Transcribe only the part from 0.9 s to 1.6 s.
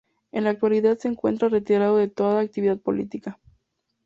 se encuentra